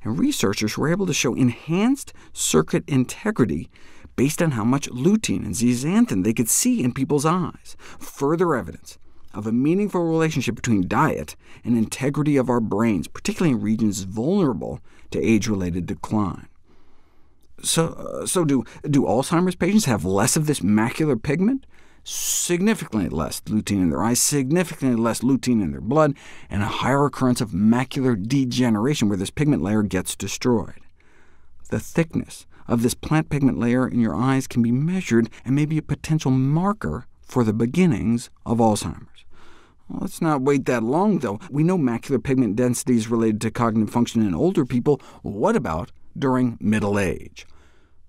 and 0.04 0.18
researchers 0.18 0.78
were 0.78 0.90
able 0.90 1.06
to 1.06 1.14
show 1.14 1.34
enhanced 1.34 2.12
circuit 2.32 2.84
integrity 2.86 3.70
based 4.16 4.40
on 4.40 4.52
how 4.52 4.64
much 4.64 4.88
lutein 4.90 5.44
and 5.44 5.54
zeaxanthin 5.54 6.22
they 6.22 6.32
could 6.32 6.48
see 6.48 6.82
in 6.82 6.94
people's 6.94 7.26
eyes, 7.26 7.76
further 7.98 8.54
evidence 8.54 8.98
of 9.32 9.46
a 9.46 9.52
meaningful 9.52 10.04
relationship 10.04 10.54
between 10.54 10.86
diet 10.86 11.34
and 11.64 11.76
integrity 11.76 12.36
of 12.36 12.48
our 12.48 12.60
brains, 12.60 13.08
particularly 13.08 13.54
in 13.56 13.60
regions 13.60 14.02
vulnerable 14.02 14.78
to 15.10 15.20
age-related 15.20 15.86
decline. 15.86 16.46
So, 17.62 17.88
uh, 17.88 18.26
so 18.26 18.44
do, 18.44 18.64
do 18.88 19.02
Alzheimer's 19.02 19.56
patients 19.56 19.86
have 19.86 20.04
less 20.04 20.36
of 20.36 20.46
this 20.46 20.60
macular 20.60 21.20
pigment? 21.20 21.66
Significantly 22.04 23.08
less 23.08 23.40
lutein 23.40 23.80
in 23.80 23.90
their 23.90 24.02
eyes, 24.02 24.20
significantly 24.20 24.96
less 24.96 25.20
lutein 25.20 25.62
in 25.62 25.72
their 25.72 25.80
blood, 25.80 26.14
and 26.50 26.62
a 26.62 26.66
higher 26.66 27.06
occurrence 27.06 27.40
of 27.40 27.50
macular 27.50 28.14
degeneration, 28.22 29.08
where 29.08 29.16
this 29.16 29.30
pigment 29.30 29.62
layer 29.62 29.82
gets 29.82 30.14
destroyed. 30.14 30.80
The 31.70 31.80
thickness 31.80 32.46
of 32.68 32.82
this 32.82 32.94
plant 32.94 33.30
pigment 33.30 33.58
layer 33.58 33.88
in 33.88 34.00
your 34.00 34.14
eyes 34.14 34.46
can 34.46 34.62
be 34.62 34.70
measured 34.70 35.28
and 35.44 35.54
may 35.54 35.64
be 35.64 35.78
a 35.78 35.82
potential 35.82 36.30
marker 36.30 37.06
for 37.22 37.42
the 37.42 37.52
beginnings 37.52 38.30
of 38.46 38.58
Alzheimer's. 38.58 39.24
Well, 39.88 40.00
let's 40.02 40.22
not 40.22 40.42
wait 40.42 40.64
that 40.66 40.82
long, 40.82 41.18
though. 41.18 41.40
We 41.50 41.62
know 41.62 41.76
macular 41.76 42.22
pigment 42.22 42.56
density 42.56 42.96
is 42.96 43.08
related 43.08 43.40
to 43.42 43.50
cognitive 43.50 43.92
function 43.92 44.22
in 44.22 44.34
older 44.34 44.64
people. 44.64 45.00
What 45.22 45.56
about 45.56 45.92
during 46.18 46.56
middle 46.60 46.98
age? 46.98 47.46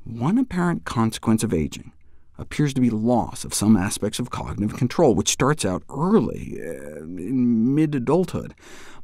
One 0.03 0.37
apparent 0.37 0.85
consequence 0.85 1.43
of 1.43 1.53
aging 1.53 1.91
appears 2.37 2.73
to 2.73 2.81
be 2.81 2.89
loss 2.89 3.45
of 3.45 3.53
some 3.53 3.77
aspects 3.77 4.19
of 4.19 4.29
cognitive 4.29 4.77
control, 4.77 5.15
which 5.15 5.29
starts 5.29 5.63
out 5.63 5.83
early, 5.89 6.59
uh, 6.59 7.03
in 7.03 7.73
mid-adulthood, 7.73 8.53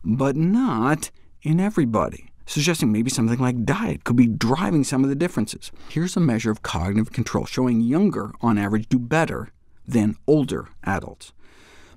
but 0.03 0.35
not 0.35 1.11
in 1.41 1.59
everybody, 1.59 2.29
suggesting 2.45 2.91
maybe 2.91 3.09
something 3.09 3.39
like 3.39 3.63
diet 3.63 4.03
could 4.03 4.15
be 4.15 4.27
driving 4.27 4.83
some 4.83 5.03
of 5.03 5.09
the 5.09 5.15
differences. 5.15 5.71
Here's 5.89 6.17
a 6.17 6.19
measure 6.19 6.51
of 6.51 6.61
cognitive 6.61 7.13
control 7.13 7.45
showing 7.45 7.81
younger, 7.81 8.31
on 8.41 8.57
average, 8.57 8.89
do 8.89 8.99
better 8.99 9.49
than 9.87 10.17
older 10.27 10.69
adults. 10.83 11.33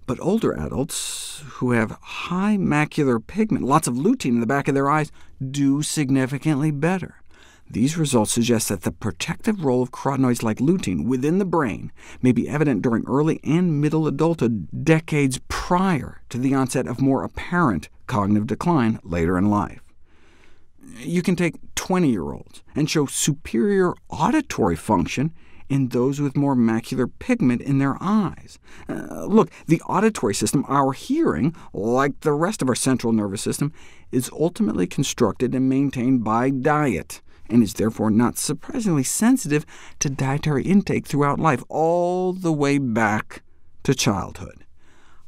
But 0.07 0.21
older 0.21 0.53
adults 0.53 1.43
who 1.47 1.71
have 1.73 1.99
high 2.03 2.57
macular 2.59 3.26
pigment, 3.26 3.64
lots 3.64 3.88
of 3.88 3.95
lutein 3.95 4.33
in 4.33 4.41
the 4.41 4.47
back 4.47 4.69
of 4.69 4.75
their 4.75 4.91
eyes, 4.91 5.11
do 5.50 5.83
significantly 5.83 6.71
better. 6.71 7.17
These 7.71 7.97
results 7.97 8.33
suggest 8.33 8.68
that 8.68 8.83
the 8.83 8.92
protective 8.92 9.64
role 9.64 9.83
of 9.83 9.90
carotenoids 9.90 10.42
like 10.42 10.59
lutein 10.59 11.06
within 11.06 11.38
the 11.38 11.44
brain 11.44 11.90
may 12.23 12.30
be 12.30 12.49
evident 12.49 12.83
during 12.83 13.04
early 13.06 13.40
and 13.42 13.80
middle 13.80 14.06
adulthood, 14.06 14.68
decades 14.85 15.40
prior 15.49 16.21
to 16.28 16.38
the 16.38 16.54
onset 16.54 16.87
of 16.87 17.00
more 17.00 17.25
apparent 17.25 17.88
cognitive 18.06 18.47
decline 18.47 19.00
later 19.02 19.38
in 19.38 19.50
life. 19.50 19.80
You 20.99 21.23
can 21.23 21.37
take 21.37 21.56
20-year-olds 21.75 22.62
and 22.75 22.88
show 22.88 23.06
superior 23.06 23.94
auditory 24.09 24.76
function 24.76 25.33
in 25.68 25.88
those 25.88 26.21
with 26.21 26.37
more 26.37 26.54
macular 26.54 27.11
pigment 27.18 27.62
in 27.62 27.78
their 27.78 27.97
eyes. 28.00 28.59
Uh, 28.88 29.25
look, 29.25 29.50
the 29.66 29.80
auditory 29.83 30.35
system, 30.35 30.64
our 30.68 30.92
hearing, 30.92 31.54
like 31.73 32.21
the 32.21 32.33
rest 32.33 32.62
of 32.62 32.68
our 32.68 32.75
central 32.75 33.12
nervous 33.12 33.42
system, 33.42 33.73
is 34.12 34.30
ultimately 34.33 34.87
constructed 34.87 35.54
and 35.54 35.68
maintained 35.68 36.23
by 36.23 36.50
diet, 36.50 37.23
and 37.49 37.63
is 37.63 37.75
therefore 37.75 38.11
not 38.11 38.39
surprisingly 38.39 39.03
sensitive 39.03 39.67
to 39.99 40.11
dietary 40.11 40.65
intake 40.65 41.07
throughout 41.07 41.39
life, 41.39 41.63
all 41.69 42.33
the 42.33 42.53
way 42.53 42.79
back 42.79 43.43
to 43.83 43.95
childhood. 43.95 44.65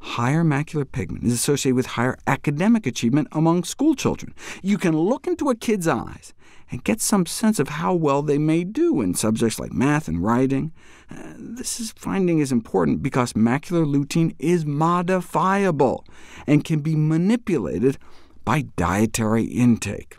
Higher 0.01 0.45
macular 0.45 0.91
pigment 0.91 1.25
is 1.25 1.33
associated 1.33 1.75
with 1.75 1.87
higher 1.87 2.17
academic 2.27 2.87
achievement 2.87 3.29
among 3.33 3.65
schoolchildren. 3.65 4.35
You 4.63 4.79
can 4.79 4.97
look 4.97 5.27
into 5.27 5.51
a 5.51 5.55
kid's 5.55 5.89
eyes 5.89 6.33
and 6.71 6.85
get 6.85 7.01
some 7.01 7.27
sense 7.27 7.59
of 7.59 7.69
how 7.69 7.95
well 7.95 8.23
they 8.23 8.39
may 8.39 8.65
do 8.65 9.01
in 9.01 9.15
subjects 9.15 9.59
like 9.59 9.73
math 9.73 10.09
and 10.09 10.23
writing. 10.23 10.73
Uh, 11.11 11.35
this 11.37 11.81
is 11.81 11.93
finding 11.93 12.41
is 12.41 12.53
important 12.53 13.03
because 13.03 13.33
macular 13.35 13.87
lutein 13.87 14.35
is 14.39 14.67
modifiable 14.67 16.05
and 16.47 16.65
can 16.65 16.81
be 16.81 16.97
manipulated 16.97 17.99
by 18.45 18.63
dietary 18.77 19.45
intake. 19.45 20.17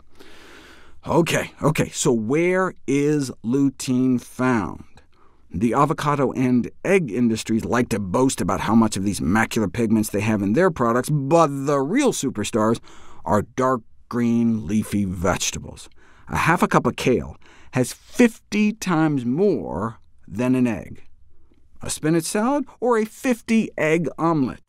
OK, 1.08 1.52
OK, 1.62 1.88
so 1.88 2.12
where 2.12 2.74
is 2.86 3.32
lutein 3.42 4.20
found? 4.20 4.84
The 5.50 5.72
avocado 5.72 6.32
and 6.32 6.70
egg 6.84 7.10
industries 7.10 7.64
like 7.64 7.88
to 7.88 7.98
boast 7.98 8.42
about 8.42 8.60
how 8.60 8.74
much 8.74 8.94
of 8.94 9.04
these 9.04 9.18
macular 9.18 9.72
pigments 9.72 10.10
they 10.10 10.20
have 10.20 10.42
in 10.42 10.52
their 10.52 10.70
products, 10.70 11.08
but 11.08 11.46
the 11.46 11.78
real 11.78 12.12
superstars 12.12 12.78
are 13.24 13.40
dark 13.40 13.80
green 14.10 14.66
leafy 14.66 15.06
vegetables. 15.06 15.88
A 16.28 16.36
half 16.36 16.62
a 16.62 16.68
cup 16.68 16.84
of 16.84 16.96
kale 16.96 17.38
has 17.72 17.94
50 17.94 18.74
times 18.74 19.24
more 19.24 20.00
than 20.26 20.54
an 20.54 20.66
egg. 20.66 21.04
A 21.80 21.88
spinach 21.88 22.24
salad 22.24 22.66
or 22.80 22.98
a 22.98 23.06
50-egg 23.06 24.10
omelet. 24.18 24.60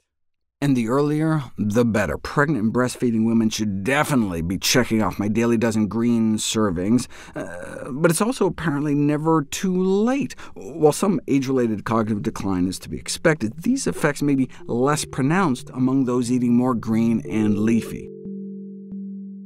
And 0.61 0.75
the 0.75 0.89
earlier, 0.89 1.41
the 1.57 1.85
better. 1.85 2.17
Pregnant 2.17 2.61
and 2.61 2.73
breastfeeding 2.73 3.25
women 3.25 3.49
should 3.49 3.85
definitely 3.85 4.41
be 4.41 4.57
checking 4.57 5.01
off 5.01 5.17
my 5.17 5.29
daily 5.29 5.55
dozen 5.55 5.87
green 5.87 6.35
servings, 6.35 7.07
uh, 7.33 7.89
but 7.89 8.11
it's 8.11 8.19
also 8.19 8.45
apparently 8.45 8.93
never 8.93 9.43
too 9.43 9.81
late. 9.81 10.35
While 10.55 10.91
some 10.91 11.21
age-related 11.29 11.85
cognitive 11.85 12.23
decline 12.23 12.67
is 12.67 12.77
to 12.79 12.89
be 12.89 12.97
expected, 12.97 13.63
these 13.63 13.87
effects 13.87 14.21
may 14.21 14.35
be 14.35 14.49
less 14.65 15.05
pronounced 15.05 15.69
among 15.69 16.03
those 16.03 16.29
eating 16.29 16.57
more 16.57 16.75
green 16.75 17.21
and 17.21 17.59
leafy. 17.59 18.09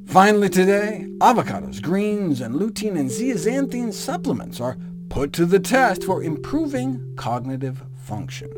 Finally 0.08 0.50
today, 0.50 1.06
avocados, 1.20 1.80
greens, 1.80 2.42
and 2.42 2.56
lutein 2.56 2.98
and 2.98 3.12
zeaxanthin 3.12 3.94
supplements 3.94 4.60
are 4.60 4.78
put 5.10 5.32
to 5.34 5.46
the 5.46 5.60
test 5.60 6.04
for 6.04 6.24
improving 6.24 7.14
cognitive 7.18 7.84
function. 7.98 8.50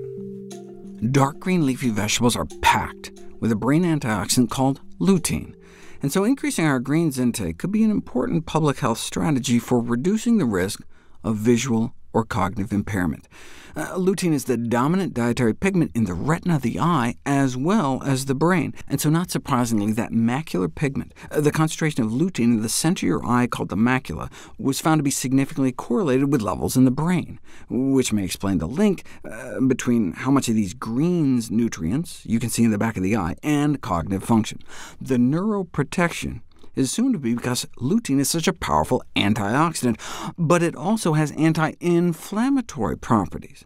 Dark 1.11 1.39
green 1.39 1.65
leafy 1.65 1.89
vegetables 1.89 2.35
are 2.35 2.47
packed 2.61 3.11
with 3.39 3.51
a 3.51 3.55
brain 3.55 3.83
antioxidant 3.83 4.49
called 4.49 4.81
lutein, 4.97 5.53
and 6.01 6.11
so 6.11 6.23
increasing 6.23 6.65
our 6.65 6.79
greens 6.79 7.19
intake 7.19 7.57
could 7.57 7.71
be 7.71 7.83
an 7.83 7.91
important 7.91 8.45
public 8.45 8.79
health 8.79 8.97
strategy 8.97 9.59
for 9.59 9.79
reducing 9.79 10.37
the 10.37 10.45
risk 10.45 10.81
of 11.23 11.35
visual 11.35 11.93
or 12.15 12.23
cognitive 12.23 12.71
impairment. 12.71 13.27
Uh, 13.75 13.93
lutein 13.95 14.31
is 14.31 14.45
the 14.45 14.55
dominant 14.55 15.13
dietary 15.13 15.53
pigment 15.53 15.91
in 15.93 16.05
the 16.05 16.13
retina 16.13 16.55
of 16.55 16.61
the 16.61 16.79
eye 16.79 17.13
as 17.25 17.57
well 17.57 18.01
as 18.05 18.23
the 18.23 18.33
brain, 18.33 18.73
and 18.87 19.01
so 19.01 19.09
not 19.09 19.29
surprisingly, 19.29 19.91
that 19.91 20.13
macular 20.13 20.73
pigment, 20.73 21.13
uh, 21.29 21.41
the 21.41 21.51
concentration 21.51 22.01
of 22.01 22.09
lutein 22.09 22.45
in 22.45 22.61
the 22.61 22.69
center 22.69 23.05
of 23.05 23.09
your 23.09 23.25
eye 23.25 23.47
called 23.47 23.67
the 23.67 23.75
macula, 23.75 24.31
was 24.57 24.79
found 24.79 24.99
to 24.99 25.03
be 25.03 25.11
significantly 25.11 25.73
correlated 25.73 26.31
with 26.31 26.41
levels 26.41 26.77
in 26.77 26.85
the 26.85 26.91
brain, 26.91 27.37
which 27.69 28.13
may 28.13 28.23
explain 28.23 28.59
the 28.59 28.67
link 28.67 29.03
uh, 29.29 29.59
between 29.59 30.13
how 30.13 30.31
much 30.31 30.47
of 30.47 30.55
these 30.55 30.73
greens 30.73 31.51
nutrients 31.51 32.25
you 32.25 32.39
can 32.39 32.49
see 32.49 32.63
in 32.63 32.71
the 32.71 32.77
back 32.77 32.95
of 32.95 33.03
the 33.03 33.17
eye 33.17 33.35
and 33.43 33.81
cognitive 33.81 34.23
function. 34.23 34.59
The 35.01 35.17
neuroprotection 35.17 36.39
is 36.75 36.91
soon 36.91 37.13
to 37.13 37.19
be 37.19 37.33
because 37.33 37.65
lutein 37.77 38.19
is 38.19 38.29
such 38.29 38.47
a 38.47 38.53
powerful 38.53 39.03
antioxidant, 39.15 39.99
but 40.37 40.63
it 40.63 40.75
also 40.75 41.13
has 41.13 41.31
anti-inflammatory 41.31 42.97
properties. 42.97 43.65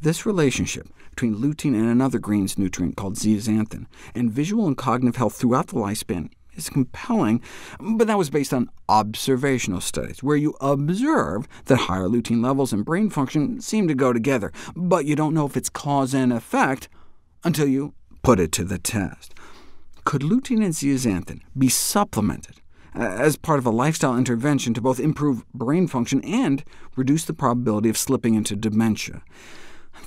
This 0.00 0.24
relationship 0.24 0.88
between 1.10 1.36
lutein 1.36 1.74
and 1.74 1.88
another 1.88 2.18
greens 2.18 2.56
nutrient 2.56 2.96
called 2.96 3.16
zeaxanthin, 3.16 3.86
and 4.14 4.32
visual 4.32 4.66
and 4.66 4.76
cognitive 4.76 5.16
health 5.16 5.36
throughout 5.36 5.66
the 5.66 5.74
lifespan 5.74 6.30
is 6.54 6.70
compelling, 6.70 7.42
but 7.78 8.06
that 8.06 8.18
was 8.18 8.30
based 8.30 8.54
on 8.54 8.70
observational 8.88 9.80
studies, 9.80 10.22
where 10.22 10.36
you 10.36 10.54
observe 10.60 11.46
that 11.66 11.76
higher 11.76 12.08
lutein 12.08 12.42
levels 12.42 12.72
and 12.72 12.84
brain 12.84 13.10
function 13.10 13.60
seem 13.60 13.86
to 13.88 13.94
go 13.94 14.12
together, 14.12 14.52
but 14.74 15.04
you 15.04 15.14
don't 15.14 15.34
know 15.34 15.46
if 15.46 15.56
it's 15.56 15.68
cause 15.68 16.14
and 16.14 16.32
effect 16.32 16.88
until 17.44 17.66
you 17.66 17.94
put 18.22 18.40
it 18.40 18.52
to 18.52 18.64
the 18.64 18.78
test. 18.78 19.34
Could 20.04 20.22
lutein 20.22 20.64
and 20.64 20.74
zeaxanthin 20.74 21.40
be 21.56 21.68
supplemented 21.68 22.60
uh, 22.94 23.00
as 23.00 23.36
part 23.36 23.58
of 23.58 23.66
a 23.66 23.70
lifestyle 23.70 24.16
intervention 24.16 24.74
to 24.74 24.80
both 24.80 24.98
improve 24.98 25.44
brain 25.52 25.86
function 25.86 26.22
and 26.24 26.64
reduce 26.96 27.24
the 27.24 27.34
probability 27.34 27.88
of 27.88 27.98
slipping 27.98 28.34
into 28.34 28.56
dementia? 28.56 29.22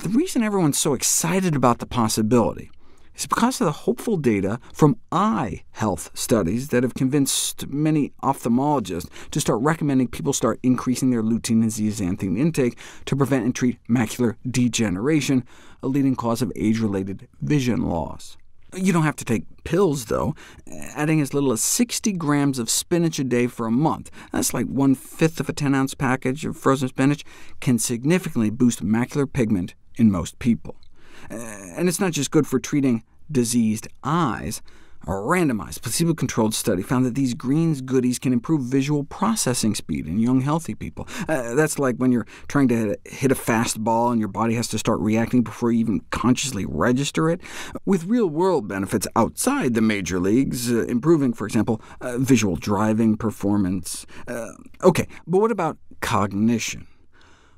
The 0.02 0.10
reason 0.10 0.44
everyone's 0.44 0.80
so 0.80 0.94
excited 0.94 1.56
about 1.56 1.80
the 1.80 1.86
possibility 1.86 2.72
is 3.16 3.28
because 3.28 3.62
of 3.62 3.66
the 3.66 3.72
hopeful 3.72 4.18
data 4.18 4.60
from 4.74 4.98
eye 5.12 5.64
health 5.72 6.10
studies 6.16 6.70
that 6.70 6.84
have 6.84 6.96
convinced 6.96 7.68
many 7.68 8.12
ophthalmologists 8.24 9.10
to 9.30 9.40
start 9.40 9.62
recommending 9.62 10.08
people 10.08 10.34
start 10.34 10.60
increasing 10.64 11.12
their 11.12 11.22
lutein 11.22 11.62
and 11.62 11.72
zeaxanthin 11.72 12.38
intake 12.38 12.78
to 13.06 13.16
prevent 13.16 13.46
and 13.46 13.54
treat 13.54 13.78
macular 13.88 14.36
degeneration, 14.50 15.46
a 15.84 15.88
leading 15.88 16.16
cause 16.16 16.42
of 16.42 16.52
age-related 16.56 17.28
vision 17.42 17.84
loss. 17.84 18.38
You 18.76 18.94
don't 18.94 19.04
have 19.04 19.16
to 19.18 19.26
take 19.26 19.46
pills, 19.64 20.06
though. 20.06 20.36
Adding 20.96 21.22
as 21.22 21.34
little 21.34 21.52
as 21.52 21.62
60 21.62 22.14
grams 22.14 22.60
of 22.60 22.70
spinach 22.70 23.20
a 23.20 23.24
day 23.24 23.48
for 23.48 23.66
a 23.66 23.72
month, 23.72 24.10
that's 24.32 24.54
like 24.54 24.66
one-fifth 24.68 25.40
of 25.40 25.50
a 25.50 25.54
10-ounce 25.54 25.94
package 25.96 26.46
of 26.46 26.58
frozen 26.58 26.88
spinach, 26.88 27.24
can 27.60 27.78
significantly 27.80 28.50
boost 28.50 28.84
macular 28.84 29.32
pigment 29.32 29.76
in 29.96 30.12
most 30.12 30.40
people. 30.40 30.76
Uh, 31.30 31.36
and 31.36 31.88
it's 31.88 32.00
not 32.00 32.12
just 32.12 32.32
good 32.32 32.48
for 32.48 32.60
treating 32.60 33.04
diseased 33.32 33.88
eyes. 34.04 34.62
A 35.06 35.12
randomized, 35.12 35.82
placebo-controlled 35.82 36.56
study 36.56 36.82
found 36.82 37.06
that 37.06 37.14
these 37.14 37.34
greens 37.34 37.82
goodies 37.82 38.20
can 38.20 38.32
improve 38.32 38.62
visual 38.62 39.04
processing 39.04 39.76
speed 39.76 40.08
in 40.08 40.18
young, 40.18 40.40
healthy 40.40 40.76
people. 40.76 41.10
Uh, 41.28 41.56
that's 41.56 41.78
like 41.78 41.98
when 41.98 42.14
you're 42.14 42.26
trying 42.48 42.70
to 42.70 42.98
hit 43.04 43.30
a 43.30 43.36
fast 43.36 43.84
ball 43.84 44.12
and 44.12 44.20
your 44.22 44.30
body 44.30 44.56
has 44.56 44.70
to 44.70 44.80
start 44.80 45.02
reacting 45.02 45.44
before 45.44 45.74
you 45.74 45.80
even 45.80 46.00
consciously 46.12 46.66
register 46.66 47.30
it. 47.30 47.42
With 47.86 48.06
real-world 48.06 48.70
benefits 48.70 49.06
outside 49.14 49.74
the 49.74 49.82
major 49.82 50.22
leagues, 50.22 50.72
uh, 50.72 50.86
improving, 50.86 51.34
for 51.34 51.46
example, 51.48 51.82
uh, 52.00 52.18
visual 52.18 52.56
driving 52.56 53.18
performance. 53.18 54.06
Uh, 54.26 54.54
OK, 54.80 55.10
but 55.28 55.40
what 55.40 55.52
about 55.52 55.78
cognition? 56.00 56.88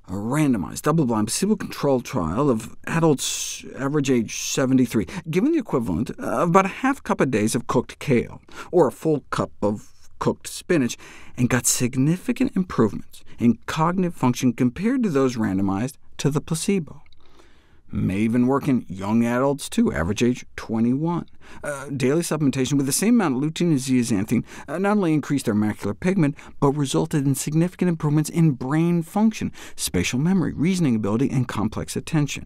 A 0.08 0.14
randomized, 0.14 0.84
double-blind, 0.84 1.28
placebo-controlled 1.28 2.06
trial 2.06 2.50
of 2.50 2.76
adults 2.86 3.66
average 3.78 4.10
age 4.10 4.40
73, 4.40 5.08
given 5.30 5.52
the 5.52 5.60
equivalent 5.60 6.12
of 6.12 6.50
about 6.50 6.66
a 6.66 6.70
half 6.70 7.04
cup 7.04 7.22
a 7.22 7.26
day 7.26 7.46
of 7.46 7.68
cooked 7.68 8.00
kale, 8.00 8.42
or 8.72 8.88
a 8.88 8.92
full 8.92 9.22
cup 9.30 9.52
of 9.62 9.92
cooked 10.20 10.48
spinach, 10.48 10.98
and 11.38 11.50
got 11.50 11.66
significant 11.66 12.56
improvements 12.56 13.24
in 13.40 13.58
cognitive 13.66 14.16
function 14.16 14.54
compared 14.54 15.04
to 15.04 15.10
those 15.10 15.36
randomized 15.36 15.98
to 16.18 16.30
the 16.30 16.42
placebo 16.42 17.02
may 17.96 18.18
even 18.18 18.48
work 18.48 18.68
in 18.68 18.86
young 18.88 19.26
adults 19.26 19.70
too, 19.70 19.94
average 19.94 20.22
age 20.22 20.46
21. 20.56 21.28
Uh, 21.64 21.90
daily 21.90 22.22
supplementation 22.22 22.74
with 22.74 22.86
the 22.86 22.92
same 22.92 23.16
amount 23.16 23.36
of 23.36 23.42
lutein 23.42 23.72
and 23.72 23.80
zeaxanthin 23.80 24.44
uh, 24.68 24.78
not 24.78 24.98
only 24.98 25.14
increased 25.14 25.46
their 25.46 25.56
macular 25.56 25.98
pigment, 25.98 26.36
but 26.60 26.72
resulted 26.72 27.26
in 27.26 27.36
significant 27.36 27.90
improvements 27.90 28.30
in 28.30 28.52
brain 28.52 29.02
function, 29.02 29.52
spatial 29.76 30.20
memory, 30.20 30.54
reasoning 30.54 30.96
ability, 30.96 31.30
and 31.30 31.48
complex 31.48 31.96
attention. 31.96 32.46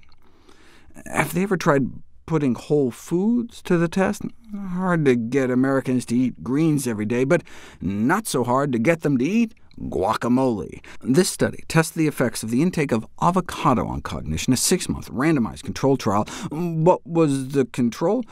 Have 1.06 1.34
they 1.34 1.44
ever 1.44 1.58
tried 1.58 1.88
putting 2.26 2.54
whole 2.54 2.92
foods 2.92 3.62
to 3.64 3.78
the 3.78 3.88
test? 3.88 4.22
Hard 4.56 5.06
to 5.06 5.16
get 5.16 5.50
Americans 5.50 6.06
to 6.06 6.16
eat 6.16 6.44
greens 6.44 6.86
every 6.86 7.06
day, 7.06 7.24
but 7.24 7.42
not 7.82 8.28
so 8.28 8.44
hard 8.44 8.72
to 8.74 8.80
get 8.80 9.02
them 9.02 9.18
to 9.18 9.26
eat 9.26 9.54
guacamole. 9.80 10.84
This 11.02 11.30
study 11.30 11.64
tested 11.68 12.00
the 12.00 12.08
effects 12.08 12.44
of 12.44 12.50
the 12.50 12.62
intake 12.62 12.92
of 12.92 13.06
avocado 13.22 13.88
on 13.88 14.02
cognition, 14.02 14.54
a 14.54 14.58
six-month 14.58 15.10
randomized 15.10 15.64
controlled 15.64 16.00
trial. 16.00 16.26
What 16.50 17.06
was 17.06 17.50
the 17.50 17.66
control? 17.66 18.24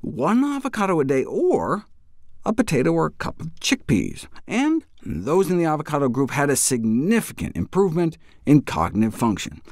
One 0.00 0.44
avocado 0.44 1.00
a 1.00 1.04
day 1.04 1.24
or 1.24 1.86
a 2.44 2.52
potato 2.52 2.92
or 2.92 3.06
a 3.06 3.10
cup 3.10 3.40
of 3.40 3.54
chickpeas. 3.60 4.26
And 4.46 4.84
those 5.04 5.50
in 5.50 5.58
the 5.58 5.64
avocado 5.64 6.08
group 6.08 6.30
had 6.30 6.50
a 6.50 6.56
significant 6.56 7.56
improvement 7.56 8.18
in 8.46 8.62
cognitive 8.62 9.14
function. 9.14 9.62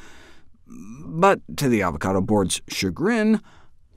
But 0.67 1.41
to 1.57 1.69
the 1.69 1.83
avocado 1.83 2.21
board's 2.21 2.63
chagrin, 2.69 3.41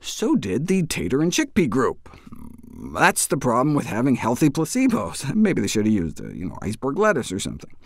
so 0.00 0.34
did 0.34 0.66
the 0.66 0.82
tater 0.84 1.20
and 1.20 1.30
chickpea 1.30 1.68
group. 1.68 2.08
That's 2.76 3.26
the 3.26 3.36
problem 3.36 3.74
with 3.74 3.86
having 3.86 4.16
healthy 4.16 4.50
placebos. 4.50 5.34
Maybe 5.34 5.60
they 5.60 5.68
should 5.68 5.86
have 5.86 5.94
used 5.94 6.20
uh, 6.20 6.28
you 6.28 6.46
know, 6.46 6.58
iceberg 6.62 6.98
lettuce 6.98 7.32
or 7.32 7.38
something. 7.38 7.74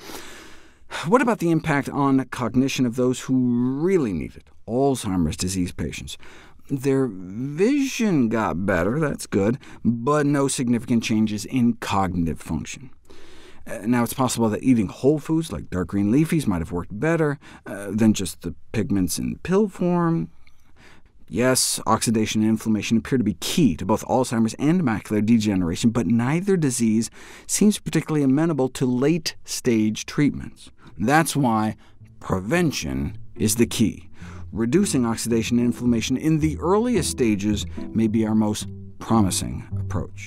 What 1.07 1.21
about 1.21 1.39
the 1.39 1.51
impact 1.51 1.91
on 1.91 2.25
cognition 2.31 2.87
of 2.87 2.97
those 2.97 3.21
who 3.21 3.79
really 3.79 4.15
need 4.15 4.37
it, 4.37 4.45
Alzheimer's 4.67 5.37
disease 5.37 5.71
patients? 5.71 6.17
Their 6.71 7.07
vision 7.07 8.31
got 8.31 8.65
better, 8.65 8.99
that's 8.99 9.27
good, 9.27 9.59
but 9.85 10.25
no 10.25 10.49
significant 10.49 11.03
changes 11.03 11.45
in 11.45 11.75
cognitive 11.75 12.41
function. 12.41 12.89
Uh, 13.67 13.81
now, 13.85 14.03
it's 14.03 14.15
possible 14.15 14.49
that 14.49 14.63
eating 14.63 14.89
whole 14.89 15.19
foods 15.19 15.53
like 15.53 15.69
dark 15.69 15.89
green 15.89 16.11
leafies 16.11 16.47
might 16.47 16.61
have 16.61 16.73
worked 16.73 16.99
better 16.99 17.39
uh, 17.67 17.91
than 17.91 18.15
just 18.15 18.41
the 18.41 18.55
pigments 18.73 19.19
in 19.19 19.37
pill 19.43 19.69
form. 19.69 20.31
Yes, 21.31 21.79
oxidation 21.87 22.41
and 22.41 22.49
inflammation 22.49 22.97
appear 22.97 23.19
to 23.19 23.25
be 23.25 23.35
key 23.35 23.77
to 23.77 23.85
both 23.85 24.05
Alzheimer's 24.07 24.55
and 24.55 24.83
macular 24.83 25.25
degeneration, 25.25 25.91
but 25.91 26.07
neither 26.07 26.57
disease 26.57 27.11
seems 27.47 27.79
particularly 27.79 28.25
amenable 28.25 28.71
to 28.71 28.87
late-stage 28.87 30.07
treatments. 30.07 30.71
That's 30.97 31.37
why 31.37 31.77
prevention 32.19 33.19
is 33.37 33.57
the 33.57 33.67
key. 33.67 34.09
Reducing 34.53 35.05
oxidation 35.05 35.59
and 35.59 35.67
inflammation 35.67 36.17
in 36.17 36.39
the 36.39 36.57
earliest 36.59 37.11
stages 37.11 37.67
may 37.93 38.09
be 38.09 38.27
our 38.27 38.35
most 38.35 38.67
promising 38.99 39.69
approach. 39.79 40.27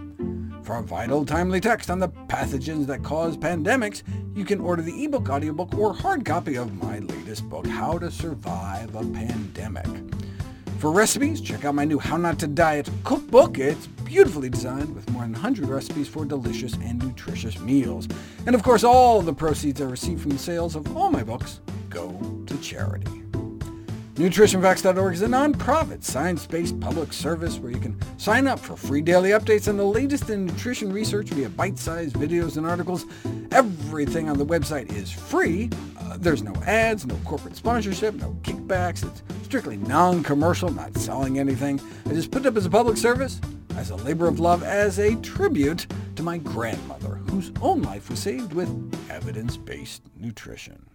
For 0.71 0.77
a 0.77 0.83
vital, 0.83 1.25
timely 1.25 1.59
text 1.59 1.89
on 1.89 1.99
the 1.99 2.07
pathogens 2.07 2.85
that 2.85 3.03
cause 3.03 3.35
pandemics, 3.35 4.03
you 4.33 4.45
can 4.45 4.61
order 4.61 4.81
the 4.81 5.03
ebook, 5.03 5.27
audiobook, 5.27 5.77
or 5.77 5.93
hard 5.93 6.23
copy 6.23 6.55
of 6.55 6.81
my 6.81 6.99
latest 6.99 7.49
book, 7.49 7.67
How 7.67 7.97
to 7.97 8.09
Survive 8.09 8.95
a 8.95 9.03
Pandemic. 9.03 9.85
For 10.79 10.89
recipes, 10.89 11.41
check 11.41 11.65
out 11.65 11.75
my 11.75 11.83
new 11.83 11.99
How 11.99 12.15
Not 12.15 12.39
to 12.39 12.47
Diet 12.47 12.89
cookbook. 13.03 13.59
It's 13.59 13.87
beautifully 13.87 14.49
designed 14.49 14.95
with 14.95 15.09
more 15.09 15.23
than 15.23 15.33
100 15.33 15.67
recipes 15.67 16.07
for 16.07 16.23
delicious 16.23 16.75
and 16.75 17.03
nutritious 17.03 17.59
meals. 17.59 18.07
And 18.45 18.55
of 18.55 18.63
course, 18.63 18.85
all 18.85 19.21
the 19.21 19.33
proceeds 19.33 19.81
I 19.81 19.85
receive 19.87 20.21
from 20.21 20.31
the 20.31 20.39
sales 20.39 20.77
of 20.77 20.95
all 20.95 21.11
my 21.11 21.21
books 21.21 21.59
go 21.89 22.17
to 22.45 22.57
charity. 22.59 23.20
NutritionFacts.org 24.21 25.15
is 25.15 25.23
a 25.23 25.27
nonprofit, 25.27 26.03
science-based 26.03 26.79
public 26.79 27.11
service 27.11 27.57
where 27.57 27.71
you 27.71 27.79
can 27.79 27.97
sign 28.19 28.45
up 28.45 28.59
for 28.59 28.77
free 28.77 29.01
daily 29.01 29.31
updates 29.31 29.67
on 29.67 29.77
the 29.77 29.83
latest 29.83 30.29
in 30.29 30.45
nutrition 30.45 30.93
research 30.93 31.29
via 31.29 31.49
bite-sized 31.49 32.15
videos 32.17 32.55
and 32.55 32.67
articles. 32.67 33.07
Everything 33.51 34.29
on 34.29 34.37
the 34.37 34.45
website 34.45 34.93
is 34.93 35.11
free. 35.11 35.71
Uh, 35.99 36.17
there's 36.17 36.43
no 36.43 36.53
ads, 36.67 37.07
no 37.07 37.15
corporate 37.25 37.55
sponsorship, 37.55 38.13
no 38.13 38.37
kickbacks. 38.43 39.03
It's 39.03 39.23
strictly 39.43 39.77
non-commercial, 39.77 40.69
not 40.69 40.95
selling 40.97 41.39
anything. 41.39 41.81
I 42.05 42.09
just 42.09 42.29
put 42.29 42.45
it 42.45 42.49
up 42.49 42.57
as 42.57 42.67
a 42.67 42.69
public 42.69 42.97
service, 42.97 43.41
as 43.75 43.89
a 43.89 43.95
labor 43.95 44.27
of 44.27 44.39
love, 44.39 44.61
as 44.61 44.99
a 44.99 45.15
tribute 45.21 45.87
to 46.15 46.21
my 46.21 46.37
grandmother, 46.37 47.15
whose 47.31 47.51
own 47.59 47.81
life 47.81 48.07
was 48.07 48.19
saved 48.19 48.53
with 48.53 48.69
evidence-based 49.09 50.03
nutrition. 50.19 50.90